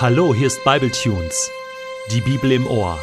[0.00, 1.50] Hallo, hier ist Bibletunes,
[2.10, 2.98] die Bibel im Ohr.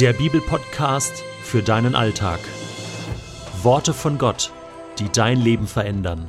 [0.00, 2.40] Der Bibelpodcast für deinen Alltag.
[3.62, 4.50] Worte von Gott,
[4.98, 6.26] die dein Leben verändern.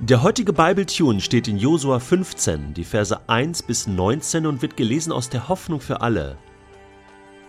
[0.00, 5.12] Der heutige Bibletune steht in Josua 15, die Verse 1 bis 19 und wird gelesen
[5.12, 6.36] aus der Hoffnung für alle.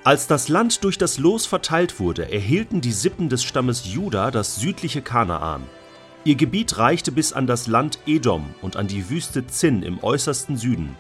[0.04, 4.58] Als das Land durch das Los verteilt wurde, erhielten die Sippen des Stammes Juda das
[4.58, 5.64] südliche Kanaan.
[6.26, 10.58] Ihr Gebiet reichte bis an das Land Edom und an die Wüste Zinn im äußersten
[10.58, 10.96] Süden.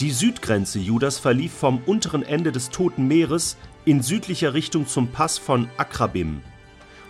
[0.00, 5.38] Die Südgrenze Judas verlief vom unteren Ende des Toten Meeres in südlicher Richtung zum Pass
[5.38, 6.40] von Akrabim.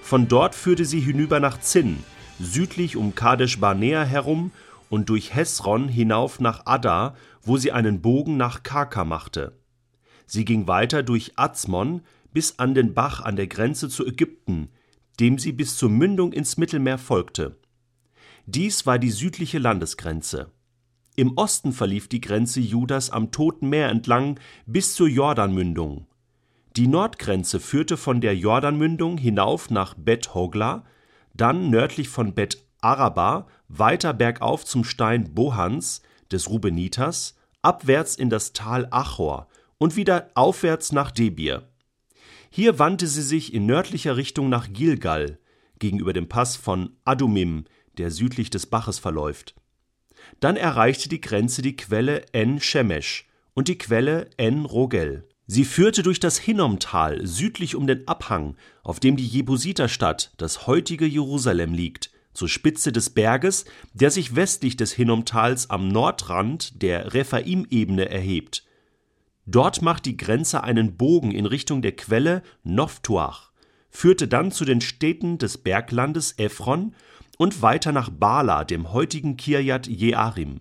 [0.03, 2.05] Von dort führte sie hinüber nach Zinn,
[2.39, 4.51] südlich um Kadesh Barnea herum
[4.91, 9.57] und durch Hesron hinauf nach Adda, wo sie einen Bogen nach Karka machte.
[10.27, 14.69] Sie ging weiter durch Azmon bis an den Bach an der Grenze zu Ägypten,
[15.21, 17.57] dem sie bis zur Mündung ins Mittelmeer folgte.
[18.47, 20.51] Dies war die südliche Landesgrenze.
[21.17, 26.07] Im Osten verlief die Grenze Judas am Toten Meer entlang bis zur Jordanmündung.
[26.77, 30.85] Die Nordgrenze führte von der Jordanmündung hinauf nach Bet Hogla,
[31.35, 38.53] dann nördlich von Bet Araba weiter bergauf zum Stein Bohans des Rubenitas, abwärts in das
[38.53, 41.69] Tal Achor und wieder aufwärts nach Debir.
[42.51, 45.39] Hier wandte sie sich in nördlicher Richtung nach Gilgal,
[45.79, 47.65] gegenüber dem Pass von Adumim,
[47.99, 49.55] der südlich des Baches verläuft.
[50.41, 55.29] Dann erreichte die Grenze die Quelle En Shemesh und die Quelle En Rogel.
[55.47, 61.07] Sie führte durch das Hinnomtal südlich um den Abhang, auf dem die Jebusiterstadt, das heutige
[61.07, 68.11] Jerusalem, liegt, zur Spitze des Berges, der sich westlich des Hinnomtals am Nordrand der Rephaim-Ebene
[68.11, 68.68] erhebt.
[69.51, 73.51] Dort macht die Grenze einen Bogen in Richtung der Quelle Noftuach,
[73.89, 76.95] führte dann zu den Städten des Berglandes Ephron
[77.39, 80.61] und weiter nach Bala, dem heutigen Kirjat Jearim.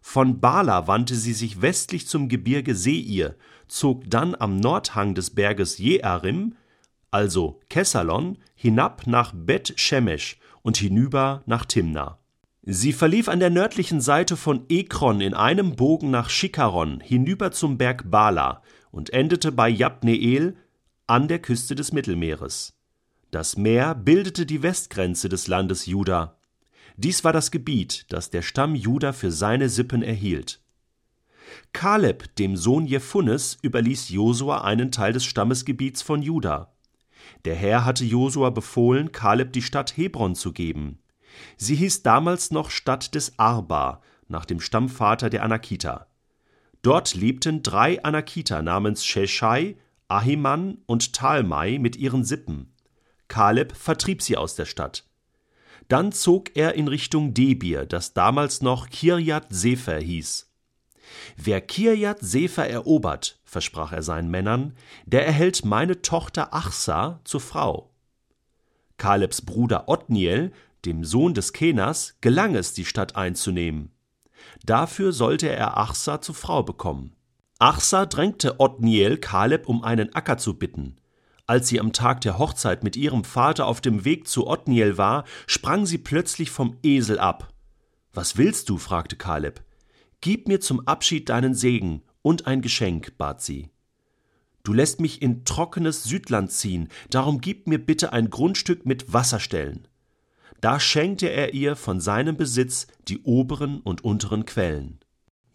[0.00, 3.36] Von Bala wandte sie sich westlich zum Gebirge Seir,
[3.68, 6.56] zog dann am Nordhang des Berges Jearim,
[7.12, 12.18] also Kessalon, hinab nach Bet Shemesh und hinüber nach Timna.
[12.68, 17.78] Sie verlief an der nördlichen Seite von Ekron in einem Bogen nach Schikaron hinüber zum
[17.78, 18.60] Berg Bala
[18.90, 20.56] und endete bei Jabneel
[21.06, 22.76] an der Küste des Mittelmeeres.
[23.30, 26.38] Das Meer bildete die Westgrenze des Landes Juda.
[26.96, 30.60] Dies war das Gebiet, das der Stamm Juda für seine Sippen erhielt.
[31.72, 36.72] Kaleb, dem Sohn Jephunes, überließ Josua einen Teil des Stammesgebiets von Juda.
[37.44, 40.98] Der Herr hatte Josua befohlen, Kaleb die Stadt Hebron zu geben.
[41.56, 46.06] Sie hieß damals noch Stadt des Arba, nach dem Stammvater der Anakita.
[46.82, 49.76] Dort lebten drei Anakiter namens Sheshai,
[50.08, 52.72] Ahiman und Talmai mit ihren Sippen.
[53.28, 55.04] Kaleb vertrieb sie aus der Stadt.
[55.88, 60.50] Dann zog er in Richtung Debir, das damals noch Kirjat Sefer hieß.
[61.36, 64.74] Wer Kirjat Sefer erobert, versprach er seinen Männern,
[65.06, 67.90] der erhält meine Tochter Achsa zur Frau.
[68.96, 70.52] Kalebs Bruder Otniel
[70.86, 73.90] dem Sohn des Kenas, gelang es, die Stadt einzunehmen.
[74.64, 77.14] Dafür sollte er Achsa zur Frau bekommen.
[77.58, 80.96] Achsa drängte Otniel Kaleb um einen Acker zu bitten.
[81.46, 85.24] Als sie am Tag der Hochzeit mit ihrem Vater auf dem Weg zu Otniel war,
[85.46, 87.52] sprang sie plötzlich vom Esel ab.
[88.12, 88.78] Was willst du?
[88.78, 89.62] fragte Kaleb.
[90.20, 93.70] Gib mir zum Abschied deinen Segen und ein Geschenk, bat sie.
[94.64, 99.86] Du lässt mich in trockenes Südland ziehen, darum gib mir bitte ein Grundstück mit Wasserstellen.
[100.60, 104.98] Da schenkte er ihr von seinem Besitz die oberen und unteren Quellen.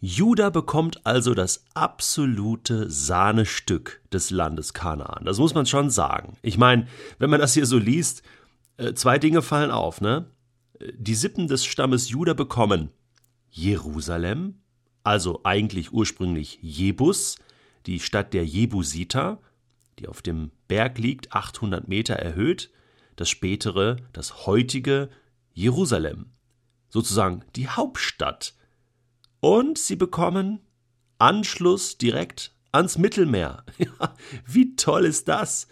[0.00, 5.24] Juda bekommt also das absolute Sahnestück des Landes Kanaan.
[5.24, 6.36] Das muss man schon sagen.
[6.42, 6.88] Ich meine,
[7.18, 8.22] wenn man das hier so liest,
[8.78, 10.26] äh, zwei Dinge fallen auf, ne?
[10.94, 12.90] Die Sippen des Stammes Juda bekommen
[13.50, 14.62] Jerusalem,
[15.04, 17.36] also eigentlich ursprünglich Jebus,
[17.86, 19.40] die Stadt der Jebusiter,
[19.98, 22.70] die auf dem Berg liegt, 800 Meter erhöht,
[23.16, 25.08] das spätere, das heutige
[25.52, 26.32] Jerusalem,
[26.88, 28.54] sozusagen die Hauptstadt.
[29.40, 30.60] Und sie bekommen
[31.18, 33.64] Anschluss direkt ans Mittelmeer.
[34.46, 35.68] Wie toll ist das?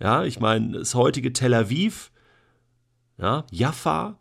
[0.00, 2.12] Ja, ich meine, das heutige Tel Aviv,
[3.18, 4.18] ja, Jaffa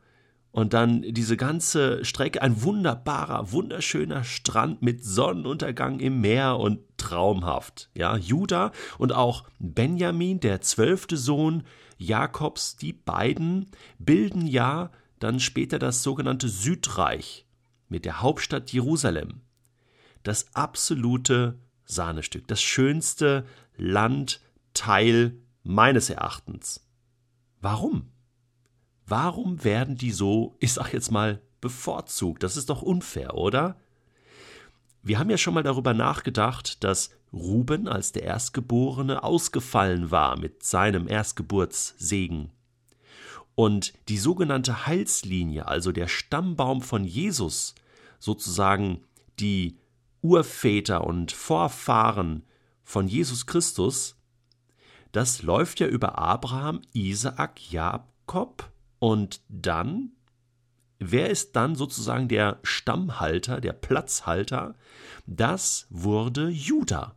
[0.52, 7.90] und dann diese ganze Strecke, ein wunderbarer, wunderschöner Strand mit Sonnenuntergang im Meer und traumhaft.
[7.94, 11.64] Ja, Juda und auch Benjamin, der zwölfte Sohn,
[11.98, 17.46] Jakobs, die beiden bilden ja dann später das sogenannte Südreich
[17.88, 19.42] mit der Hauptstadt Jerusalem.
[20.24, 23.46] Das absolute Sahnestück, das schönste
[23.78, 26.88] Landteil meines Erachtens.
[27.62, 28.12] Warum?
[29.06, 32.44] Warum werden die so, ich sag jetzt mal, bevorzugt.
[32.44, 33.76] Das ist doch unfair, oder?
[35.02, 40.64] Wir haben ja schon mal darüber nachgedacht, dass Ruben als der Erstgeborene ausgefallen war mit
[40.64, 42.52] seinem Erstgeburtssegen.
[43.54, 47.76] Und die sogenannte Heilslinie, also der Stammbaum von Jesus,
[48.20, 49.04] sozusagen
[49.40, 49.78] die
[50.22, 52.44] Urväter und Vorfahren
[52.84, 54.16] von Jesus Christus,
[55.12, 60.12] das läuft ja über Abraham, Isaak, Jakob und dann,
[61.00, 64.76] wer ist dann sozusagen der Stammhalter, der Platzhalter?
[65.26, 67.16] Das wurde Judah,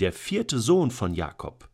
[0.00, 1.68] der vierte Sohn von Jakob.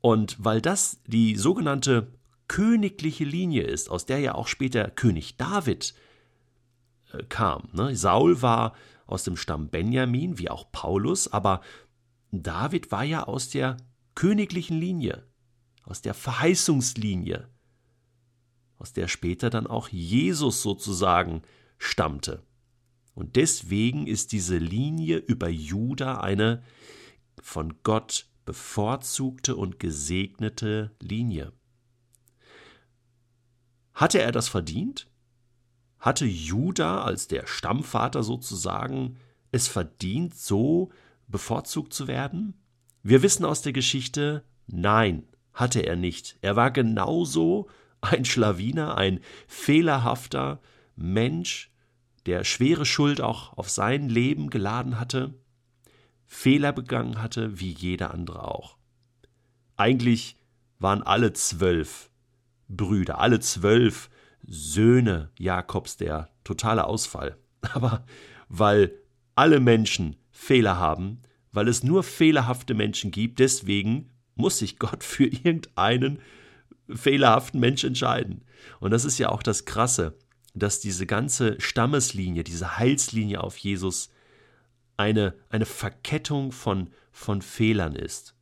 [0.00, 2.12] Und weil das die sogenannte
[2.48, 5.94] königliche Linie ist, aus der ja auch später König David
[7.12, 7.68] äh, kam.
[7.72, 7.94] Ne?
[7.94, 8.74] Saul war
[9.06, 11.60] aus dem Stamm Benjamin, wie auch Paulus, aber
[12.32, 13.76] David war ja aus der
[14.14, 15.24] königlichen Linie,
[15.84, 17.48] aus der Verheißungslinie,
[18.78, 21.42] aus der später dann auch Jesus sozusagen
[21.78, 22.42] stammte.
[23.20, 26.62] Und deswegen ist diese Linie über Juda eine
[27.42, 31.52] von Gott bevorzugte und gesegnete Linie.
[33.92, 35.06] Hatte er das verdient?
[35.98, 39.18] Hatte Juda als der Stammvater sozusagen
[39.52, 40.90] es verdient, so
[41.26, 42.54] bevorzugt zu werden?
[43.02, 46.38] Wir wissen aus der Geschichte, nein, hatte er nicht.
[46.40, 47.68] Er war genauso
[48.00, 50.62] ein Schlawiner, ein fehlerhafter
[50.96, 51.69] Mensch,
[52.30, 55.34] der schwere Schuld auch auf sein Leben geladen hatte,
[56.28, 58.76] Fehler begangen hatte, wie jeder andere auch.
[59.76, 60.36] Eigentlich
[60.78, 62.08] waren alle zwölf
[62.68, 64.10] Brüder, alle zwölf
[64.46, 67.36] Söhne Jakobs der totale Ausfall.
[67.72, 68.04] Aber
[68.48, 68.92] weil
[69.34, 75.24] alle Menschen Fehler haben, weil es nur fehlerhafte Menschen gibt, deswegen muss sich Gott für
[75.26, 76.20] irgendeinen
[76.88, 78.44] fehlerhaften Mensch entscheiden.
[78.78, 80.16] Und das ist ja auch das Krasse,
[80.54, 84.10] dass diese ganze Stammeslinie, diese Heilslinie auf Jesus
[84.96, 88.34] eine, eine Verkettung von, von Fehlern ist.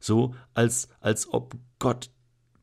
[0.00, 2.10] So als, als ob Gott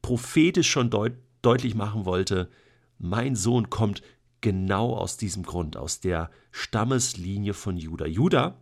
[0.01, 2.49] prophetisch schon deut, deutlich machen wollte,
[2.97, 4.01] mein Sohn kommt
[4.41, 8.05] genau aus diesem Grund, aus der Stammeslinie von Judah.
[8.05, 8.61] Judah,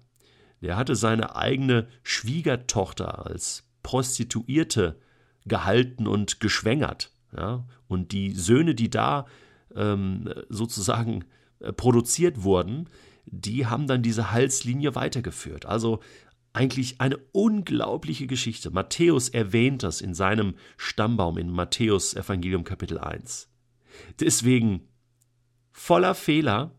[0.62, 4.98] der hatte seine eigene Schwiegertochter als Prostituierte
[5.46, 7.12] gehalten und geschwängert.
[7.36, 7.68] Ja?
[7.88, 9.26] Und die Söhne, die da
[9.76, 11.26] ähm, sozusagen
[11.60, 12.90] äh, produziert wurden,
[13.26, 15.66] die haben dann diese Halslinie weitergeführt.
[15.66, 16.00] Also
[16.52, 18.70] eigentlich eine unglaubliche Geschichte.
[18.70, 23.50] Matthäus erwähnt das in seinem Stammbaum in Matthäus Evangelium Kapitel 1.
[24.20, 24.88] Deswegen
[25.72, 26.76] voller Fehler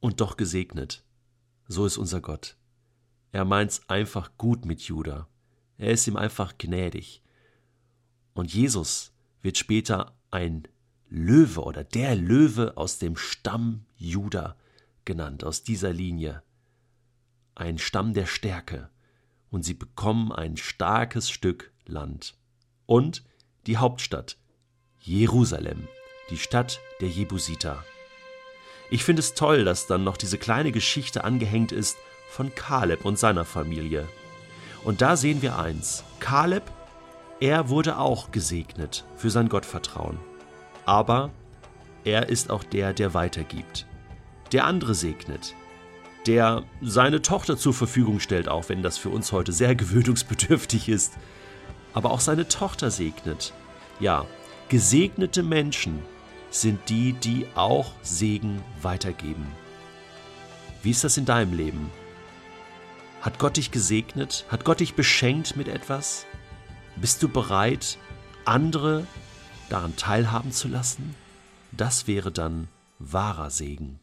[0.00, 1.04] und doch gesegnet.
[1.68, 2.56] So ist unser Gott.
[3.30, 5.28] Er meint's einfach gut mit Judah.
[5.78, 7.22] Er ist ihm einfach gnädig.
[8.34, 10.66] Und Jesus wird später ein
[11.14, 14.56] Löwe oder der Löwe aus dem Stamm Judah
[15.04, 16.42] genannt, aus dieser Linie
[17.54, 18.88] ein Stamm der Stärke,
[19.50, 22.34] und sie bekommen ein starkes Stück Land.
[22.86, 23.24] Und
[23.66, 24.38] die Hauptstadt,
[25.00, 25.86] Jerusalem,
[26.30, 27.84] die Stadt der Jebusiter.
[28.90, 31.98] Ich finde es toll, dass dann noch diese kleine Geschichte angehängt ist
[32.30, 34.08] von Kaleb und seiner Familie.
[34.82, 36.64] Und da sehen wir eins, Kaleb,
[37.38, 40.31] er wurde auch gesegnet für sein Gottvertrauen.
[40.84, 41.30] Aber
[42.04, 43.86] er ist auch der, der weitergibt.
[44.52, 45.54] Der andere segnet,
[46.26, 51.14] der seine Tochter zur Verfügung stellt, auch wenn das für uns heute sehr gewöhnungsbedürftig ist,
[51.94, 53.52] aber auch seine Tochter segnet.
[54.00, 54.26] Ja,
[54.68, 56.00] gesegnete Menschen
[56.50, 59.46] sind die, die auch Segen weitergeben.
[60.82, 61.90] Wie ist das in deinem Leben?
[63.20, 64.44] Hat Gott dich gesegnet?
[64.48, 66.26] Hat Gott dich beschenkt mit etwas?
[66.96, 67.96] Bist du bereit,
[68.44, 69.06] andere
[69.72, 71.14] daran teilhaben zu lassen?
[71.72, 74.01] Das wäre dann wahrer Segen.